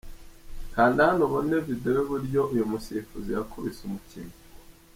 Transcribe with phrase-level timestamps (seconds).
[0.73, 4.35] Kanda hano ubone video y’uburyo uyu musifuzi yakubise umukinnyi.